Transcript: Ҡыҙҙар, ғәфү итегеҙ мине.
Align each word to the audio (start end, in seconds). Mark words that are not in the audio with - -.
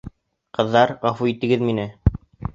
Ҡыҙҙар, 0.59 0.93
ғәфү 1.03 1.29
итегеҙ 1.35 1.69
мине. 1.69 1.89